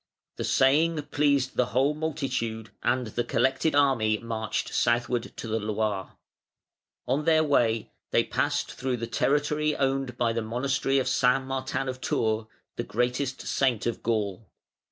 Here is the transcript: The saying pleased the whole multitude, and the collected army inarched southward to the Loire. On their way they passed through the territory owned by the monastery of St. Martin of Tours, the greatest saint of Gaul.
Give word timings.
The 0.37 0.43
saying 0.43 0.99
pleased 1.11 1.55
the 1.57 1.67
whole 1.77 1.93
multitude, 1.93 2.71
and 2.81 3.05
the 3.05 3.23
collected 3.23 3.75
army 3.75 4.17
inarched 4.17 4.73
southward 4.73 5.31
to 5.37 5.47
the 5.47 5.59
Loire. 5.59 6.17
On 7.07 7.25
their 7.25 7.43
way 7.43 7.91
they 8.09 8.23
passed 8.23 8.71
through 8.71 8.97
the 8.97 9.05
territory 9.05 9.75
owned 9.75 10.17
by 10.17 10.33
the 10.33 10.41
monastery 10.41 10.97
of 10.97 11.07
St. 11.07 11.43
Martin 11.45 11.87
of 11.87 12.01
Tours, 12.01 12.47
the 12.77 12.83
greatest 12.83 13.41
saint 13.45 13.85
of 13.85 14.01
Gaul. 14.01 14.49